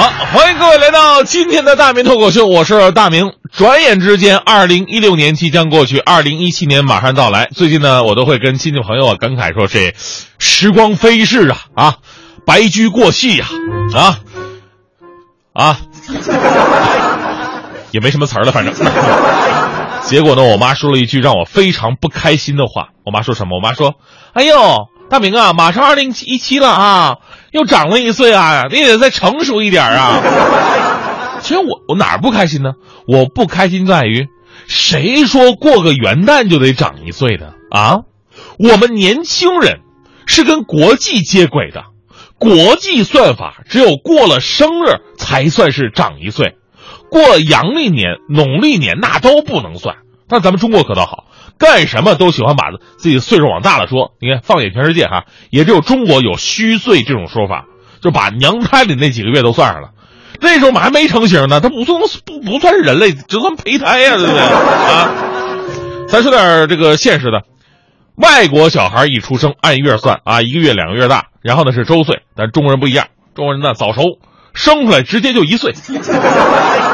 [0.00, 3.34] 好，欢迎各位来到今天的大明脱口秀，我是大明。
[3.52, 7.50] 转眼之间，二零一六年即将过去，二零一七年马上到来。
[7.54, 9.94] 最近呢，我都会跟亲戚朋友啊感慨说：“这
[10.38, 11.96] 时光飞逝啊啊，
[12.46, 13.44] 白驹过隙呀
[13.94, 14.20] 啊
[15.52, 15.78] 啊，
[17.90, 18.72] 也没什么词儿了，反正。”
[20.08, 22.88] 结果呢，我妈说了一句让我非常不开心的话。
[23.04, 23.58] 我妈说什么？
[23.58, 23.96] 我妈说
[24.32, 24.56] ：“哎呦，
[25.10, 27.18] 大明啊，马上二零一七了啊，
[27.50, 30.22] 又长了一岁啊，你得再成熟一点啊。
[31.42, 32.74] ”其实我我哪儿不开心呢？
[33.08, 34.28] 我不开心在于，
[34.68, 38.02] 谁说过个元旦就得长一岁的啊？
[38.58, 39.80] 我们年轻人
[40.26, 41.86] 是跟国际接轨的，
[42.38, 46.54] 国际算法只有过了生日才算是长一岁，
[47.10, 49.96] 过阳历年、农历年那都不能算。
[50.28, 51.24] 但咱们中国可倒好，
[51.60, 54.14] 干什么都喜欢把自己岁数往大了说。
[54.18, 57.66] 你看，放眼全世界哈，也只有中国有虚岁这种说法，
[58.02, 59.90] 就把娘胎里那几个月都算上了。
[60.40, 65.14] 那时候我们还没成型呢，他不算不不算是人类，只算胚胎呀，对不对啊？
[66.08, 67.42] 咱说点这个现实的，
[68.16, 74.18] 外国小孩一出生按月算啊，一个月两个月大，然后呢是周岁，但中国人不一样，中国人呢早熟，
[74.60, 75.74] 生出来直接就一岁，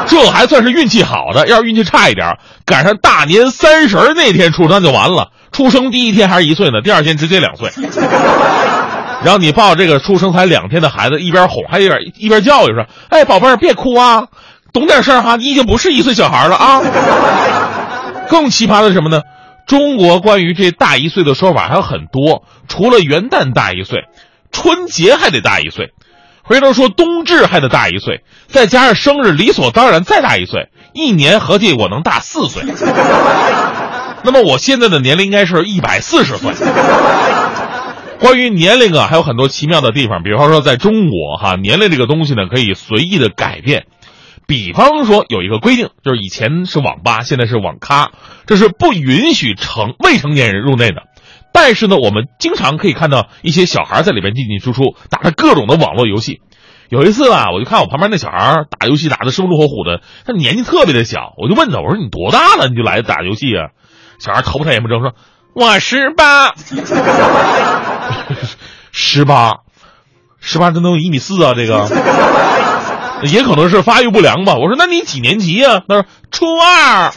[0.07, 7.69] 这还算是运气好的，要是运气差一点，赶上大年三十那天出生就完了，出生第一天还是一岁呢，第二天直接两岁。
[9.23, 14.27] 然后你抱这个出生才两天的孩子，一边哄还一边一边教育说：“哎，宝贝儿，别哭啊，
[14.71, 16.81] 懂点事儿哈，你已经不是一岁小孩了啊。”
[18.29, 19.21] 更奇葩的是什么呢？
[19.65, 24.03] 中国关于这大一岁的说法还有很多，除了元旦大一岁，
[24.51, 25.91] 春节还得大一岁，
[26.47, 32.63] 回头说冬至还得大一岁，再加上生日理所当然再大一岁，一年合计我能大四岁。
[34.23, 36.53] 那么我现在的年龄应该是一百四十岁。
[38.19, 40.23] 关于年龄啊，还有很多奇妙的地方。
[40.23, 43.85] 比方说，在中国哈，年龄这个东西呢，可以随意的改变。
[44.47, 48.09] 比方说，有一个规定，就是以前是网吧，现在是网咖，
[48.47, 51.03] 这是不允许成未成年人入内的。
[51.59, 56.39] 但是呢，我们经常可以看到一些小孩在里边进进出出，打着各种的网络游戏。
[56.89, 63.73] 有一次吧，我就看我旁边那小孩打游戏打的生龙活虎的，他年纪特别的小，我就问他，我说你多大了，你就来打游戏啊？
[64.19, 65.13] 小孩头不抬眼不睁说。
[65.55, 66.53] 我十八，
[68.93, 69.55] 十八，
[70.39, 71.55] 十八，真能有一米四啊！
[71.55, 71.89] 这个
[73.23, 74.53] 也可能是发育不良吧。
[74.53, 75.81] 我说，那你几年级呀？
[75.89, 77.11] 他说初二。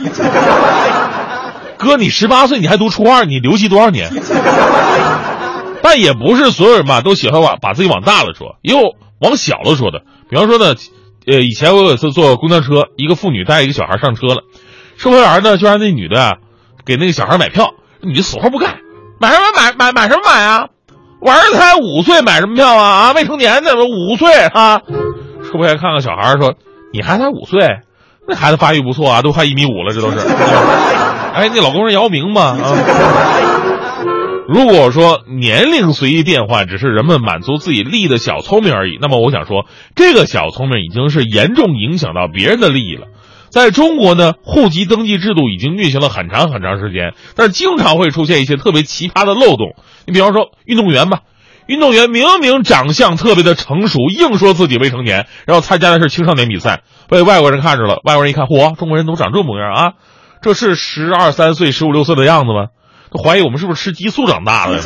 [1.80, 4.10] 哥，你十八岁你还读初二，你留级多少年？
[5.82, 10.02] 但也不是所有人吧都喜欢往把自己往大了说，也有往小了说的。
[10.28, 10.76] 比方说呢，
[11.26, 14.42] 呃，以前我有一次坐公交车，一个妇女带一个小孩上车了，
[14.96, 16.36] 售票员呢就让那女的
[16.84, 17.70] 给那个小孩买票。
[18.02, 18.76] 你死活不干，
[19.18, 20.68] 买什么买买买什么买啊？
[21.20, 22.88] 我儿子才五岁，买什么票啊？
[22.88, 24.80] 啊，未成年的五岁啊！
[25.42, 26.54] 售票员看看小孩说
[26.92, 27.80] ：“你还才五岁，
[28.28, 30.18] 那孩子发育不错啊，都快一米五了，这都是。”
[31.32, 32.42] 哎，你老公是姚明吗？
[32.42, 32.76] 啊！
[34.48, 39.64] 如果说年龄随意变换只是人们满足自己利益的小聪明而已，那么我想说，
[39.94, 43.06] 这个小聪明已经是严重影响到别人的利益了。
[43.48, 49.74] 在中国呢，户籍登记制度已经运行了很长很长时间，但是经常会出现一些特别奇葩的漏洞。
[50.06, 51.20] 你比方说运动员吧，
[51.66, 58.00] 运动员明明长相特别的成熟，硬说自己未成年，然后参加的是青少年比赛，被外国人看着了。
[58.04, 59.92] 外国人一看，嚯，中国人怎么长这模样啊？
[60.42, 62.68] 这是十二三岁、十五六岁的样子吗？
[63.12, 64.80] 都怀疑我们是不是吃激素长大的？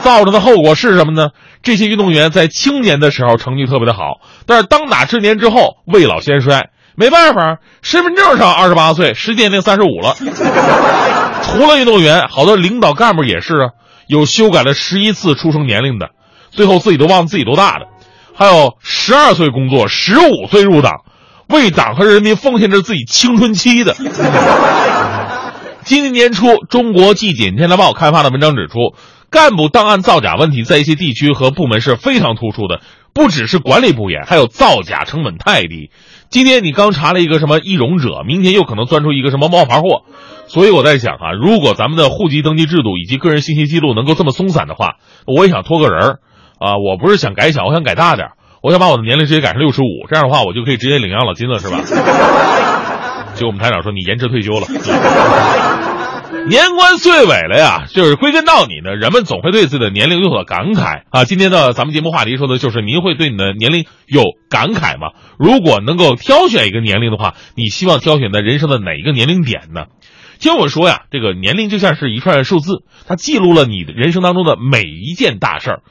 [0.00, 1.30] 造成的后果是什么呢？
[1.62, 6.70] 这些运动员在青年的时候成绩特别的好，但是当打之年之后，未老先衰。
[6.94, 10.14] 没办法，身份证上二十八岁，实际年龄三十五了。
[11.42, 13.68] 除了运动员，好多领导干部也是啊，
[14.06, 16.10] 有修改了十一次出生年龄的，
[16.50, 17.86] 最后自己都忘了自己多大的，
[18.34, 21.02] 还有十二岁工作，十五岁入党，
[21.48, 23.94] 为党和人民奉献着自己青春期的。
[25.84, 28.96] 今年年初，中国纪检天报刊发的文章指出，
[29.30, 32.80] 干部档案造假问题在一些地区和部门是非常突出的，
[33.14, 35.90] 不只是管理不严，还有造假成本太低。
[36.28, 40.02] 今天你刚查了一个什么易容者，明天又可能钻出一个什么冒牌货，
[40.48, 46.18] 所以我在想啊，如果咱们的户籍登记制度以及个人信息记录能够这么松散的话，我也想托个人儿，
[46.58, 48.32] 啊，我不是想改小，我想改大点儿
[48.66, 51.82] 我想把我的年龄直接改成六十五，这样的话我就可以直接领养老金了，是吧？
[53.34, 54.66] 结果我们台长说你延迟退休了。
[56.48, 61.24] 年关岁尾了呀，就是归根到底呢，人们总会对自己的年龄有所感慨啊。
[61.24, 65.12] 今天的咱们节目话题说的就是您会对你的年龄有感慨吗？
[65.38, 69.84] 如果能够挑选一个年龄的话，你希望挑选在人生的哪一个年龄点呢？
[70.40, 75.82] 听我说呀，这个年龄就像是一串数字，它记录了你人生当中的每一件大事儿。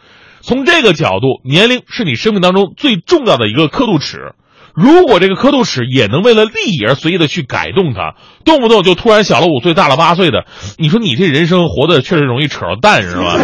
[0.45, 4.33] 从这个角度，年龄是你生命当中最重要的一个刻度尺。
[4.75, 8.13] 如果这个刻度尺也能为了利益而随意的去改动它，
[8.44, 10.45] 动不动就突然小了五岁、大了八岁的，
[10.77, 13.39] 你说你这人生活的确实容易扯到蛋，是吧？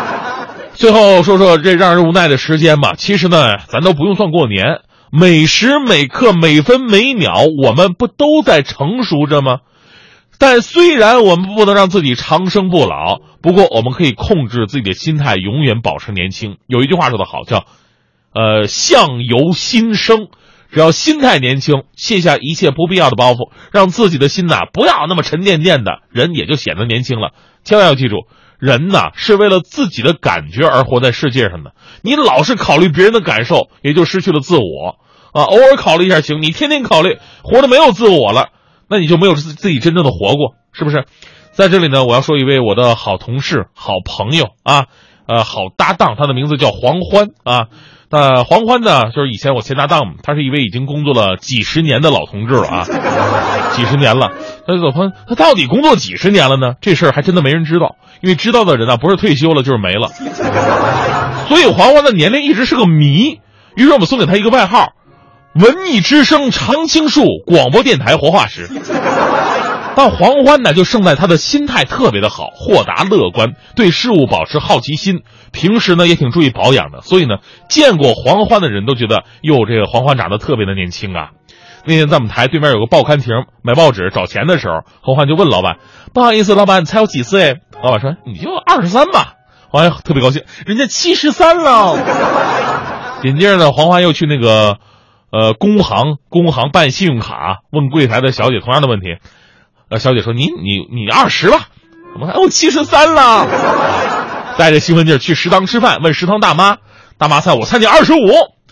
[0.72, 2.94] 最后说说这让人无奈的时间吧。
[2.96, 4.78] 其实呢，咱都不用算过年，
[5.12, 9.58] 每时每刻、每分每秒，我们不都在成熟着吗？
[10.38, 16.56] 但虽然我们不能让自己长生不老，不过我们可以控制自己的心态，永远保持年轻。
[16.66, 17.66] 有一句话说得好，叫
[18.34, 20.28] “呃，相由心生”。
[20.72, 27.30] 只要心态年轻，卸下一切不必要的包袱，让自己的心呐不要那么沉甸甸的，人也就显得年轻了。
[27.62, 28.26] 千万要记住，
[28.58, 31.74] 人呐是为了自己的感觉而活在世界上的。
[32.02, 34.96] 你老是考虑别人的感受，也就失去了自我
[35.32, 35.44] 啊。
[35.44, 38.48] 偶尔考虑一下行，你天天考虑，活得没有自我了，
[38.94, 41.04] 那你就没有自自己真正的活过，是不是？
[41.50, 44.84] 在这里呢，我要说一位我的好同事、好朋友啊，
[45.26, 47.66] 呃，好搭档，他的名字叫黄欢啊。
[48.08, 52.86] 那黄欢呢，就是以前我前搭档，他是一位已经工作了几十年的老同志了啊，
[53.72, 54.30] 几十年了。
[54.68, 56.74] 那老潘，他到底工作几十年了呢？
[56.80, 60.06] 这事儿还真的没人知道，因为知道的人呢，不是退休了就是没了。
[61.48, 63.40] 所以黄欢的年龄一直是个谜。
[63.74, 64.92] 于是我们送给他一个外号：
[65.54, 68.68] 文艺之声常青树广播电台活化石。
[69.96, 75.22] 但黄欢呢，就胜在他的心态特别的好，豁达乐观，对事物保持好奇心，
[75.52, 77.00] 平时呢也挺注意保养的。
[77.02, 77.36] 所以呢，
[77.68, 81.30] 见过黄欢的人都觉得，哟，这个黄欢长得特别的年轻啊。
[81.86, 85.76] 那天在我们台对面有个报刊亭，买报纸找钱的时候，黄欢就问老板
[86.12, 89.34] ：“不好意思，老板，你猜我几岁？”老板说：“你就二十三吧。”
[89.70, 91.96] 黄欢特别高兴，人家七十三了。
[93.22, 94.78] 紧接着呢，黄欢又去那个，
[95.34, 99.16] 呃，工行，工行办信用卡，问柜台的小姐同样的问题。
[99.88, 101.58] 呃，小姐说：“你你你二十了，
[102.12, 103.48] 怎么还我七十三了？”
[104.56, 106.76] 带着兴奋劲儿去食堂吃饭，问食堂大妈
[107.18, 108.18] ：“大妈猜我猜你二十五。”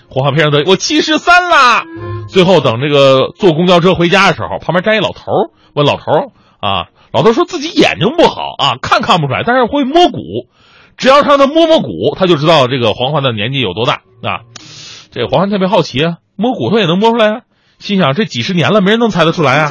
[0.09, 1.83] 黄花非常得意：“我七十三了。”
[2.31, 5.33] 最后等这个坐公交车回家的时候，旁边站一老头，
[5.75, 6.05] 问老头
[6.63, 10.47] ：“啊，老头说自己眼睛不好啊，看看不出来，但是会摸骨，
[10.97, 14.47] 只要让他摸摸骨，他就知道这个黄欢的年纪有多大啊。”
[15.11, 17.41] 这个黄欢特别好奇啊，摸骨头也能摸出来啊，
[17.79, 19.71] 心想这几十年了，没人能猜得出来啊，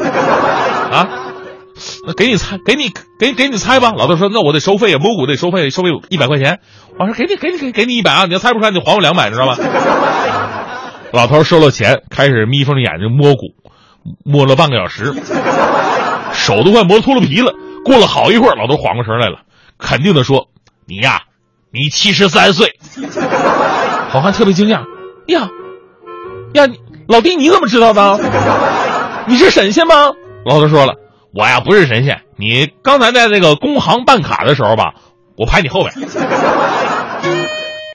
[0.92, 1.10] 啊。
[2.06, 3.92] 那给你猜，给你给给你猜吧。
[3.98, 6.60] 老头说：“那我得收费，摸骨得收费，收费一百块钱。”
[7.00, 8.26] 我说：“给你，给你，给给你一百啊！
[8.26, 9.58] 你要猜不出来，你还我两百，知道吧？”
[11.12, 13.56] 老头收了钱，开始眯缝着眼睛摸骨，
[14.24, 15.14] 摸了半个小时，
[16.34, 17.54] 手都快磨秃噜皮了。
[17.84, 19.40] 过了好一会儿，老头缓过神来了，
[19.80, 20.50] 肯定的说
[20.86, 21.22] ：“你呀，
[21.74, 22.76] 你七十三岁。”
[24.10, 24.84] 好汉特别惊讶
[25.28, 25.50] ：“呀
[26.54, 26.68] 呀，
[27.08, 28.20] 老弟，你怎么知道的？
[29.28, 30.12] 你是神仙吗？”
[30.46, 30.96] 老头说了。
[31.34, 34.96] 我呀不是神仙，你刚才在那个工行办卡的时候吧，
[35.38, 35.94] 我排你后边。